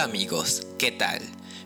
[0.00, 1.22] amigos, ¿qué tal?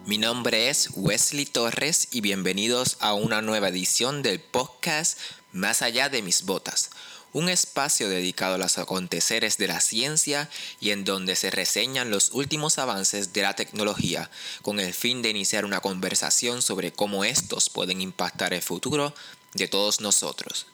[0.07, 5.19] Mi nombre es Wesley Torres y bienvenidos a una nueva edición del podcast
[5.53, 6.91] Más allá de mis botas,
[7.33, 10.49] un espacio dedicado a los aconteceres de la ciencia
[10.81, 14.31] y en donde se reseñan los últimos avances de la tecnología
[14.63, 19.13] con el fin de iniciar una conversación sobre cómo estos pueden impactar el futuro
[19.55, 20.67] de todos nosotros.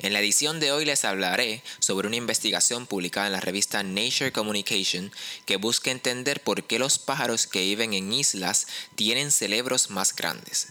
[0.00, 4.30] En la edición de hoy les hablaré sobre una investigación publicada en la revista Nature
[4.30, 5.10] Communication
[5.44, 10.68] que busca entender por qué los pájaros que viven en islas tienen cerebros más grandes.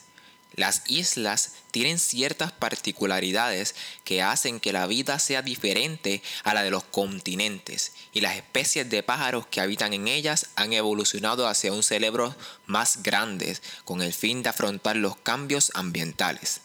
[0.56, 6.72] Las islas tienen ciertas particularidades que hacen que la vida sea diferente a la de
[6.72, 11.84] los continentes y las especies de pájaros que habitan en ellas han evolucionado hacia un
[11.84, 12.34] cerebro
[12.66, 16.62] más grande con el fin de afrontar los cambios ambientales.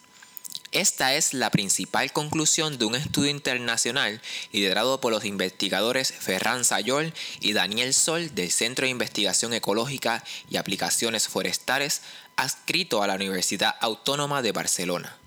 [0.73, 7.13] Esta es la principal conclusión de un estudio internacional liderado por los investigadores Ferran Sayol
[7.41, 12.01] y Daniel Sol del Centro de Investigación Ecológica y Aplicaciones Forestales
[12.37, 15.19] adscrito a la Universidad Autónoma de Barcelona.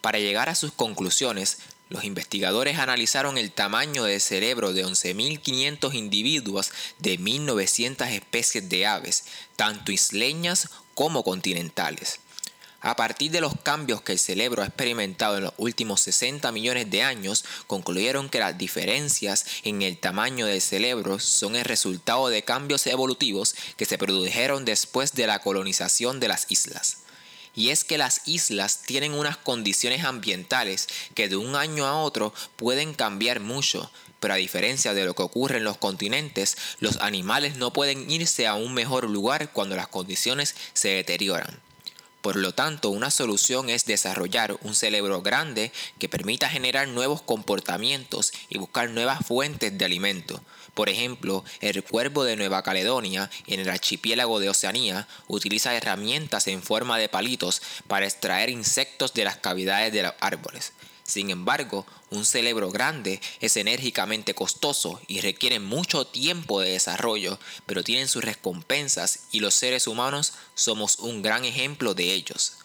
[0.00, 1.58] Para llegar a sus conclusiones,
[1.90, 9.24] los investigadores analizaron el tamaño del cerebro de 11.500 individuos de 1.900 especies de aves,
[9.54, 12.20] tanto isleñas como continentales.
[12.80, 16.88] A partir de los cambios que el cerebro ha experimentado en los últimos 60 millones
[16.88, 22.44] de años, concluyeron que las diferencias en el tamaño del cerebro son el resultado de
[22.44, 26.98] cambios evolutivos que se produjeron después de la colonización de las islas.
[27.56, 32.32] Y es que las islas tienen unas condiciones ambientales que de un año a otro
[32.54, 33.90] pueden cambiar mucho,
[34.20, 38.46] pero a diferencia de lo que ocurre en los continentes, los animales no pueden irse
[38.46, 41.67] a un mejor lugar cuando las condiciones se deterioran.
[42.28, 48.34] Por lo tanto, una solución es desarrollar un cerebro grande que permita generar nuevos comportamientos
[48.50, 50.42] y buscar nuevas fuentes de alimento.
[50.74, 56.62] Por ejemplo, el cuervo de Nueva Caledonia en el archipiélago de Oceanía utiliza herramientas en
[56.62, 60.74] forma de palitos para extraer insectos de las cavidades de los árboles.
[61.08, 67.82] Sin embargo, un cerebro grande es enérgicamente costoso y requiere mucho tiempo de desarrollo, pero
[67.82, 72.58] tienen sus recompensas y los seres humanos somos un gran ejemplo de ellos.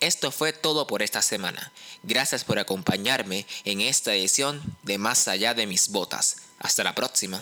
[0.00, 1.72] Esto fue todo por esta semana.
[2.02, 6.38] Gracias por acompañarme en esta edición de Más allá de mis botas.
[6.58, 7.40] Hasta la próxima.